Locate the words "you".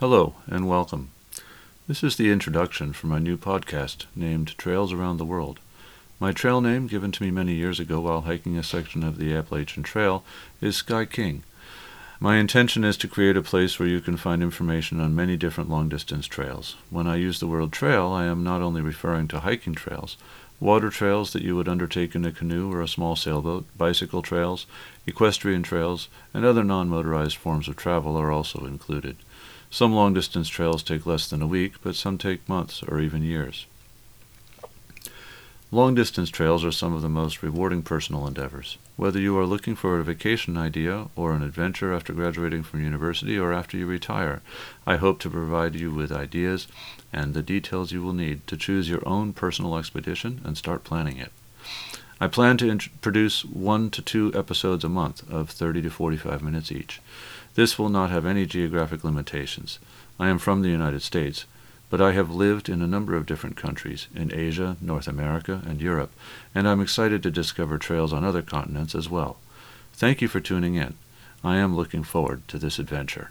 13.88-14.00, 21.42-21.54, 39.18-39.36, 43.76-43.86, 45.74-45.90, 47.90-48.00, 70.20-70.28